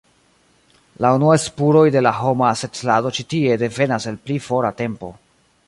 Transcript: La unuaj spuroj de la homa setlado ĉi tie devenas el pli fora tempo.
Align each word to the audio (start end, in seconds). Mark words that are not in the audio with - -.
La 1.05 1.11
unuaj 1.17 1.35
spuroj 1.43 1.83
de 1.95 2.03
la 2.07 2.13
homa 2.21 2.49
setlado 2.63 3.13
ĉi 3.19 3.27
tie 3.35 3.61
devenas 3.65 4.09
el 4.13 4.21
pli 4.25 4.39
fora 4.47 4.73
tempo. 4.81 5.15